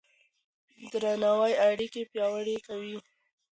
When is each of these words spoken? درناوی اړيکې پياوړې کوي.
درناوی 0.91 1.53
اړيکې 1.67 2.01
پياوړې 2.11 2.57
کوي. 2.67 2.97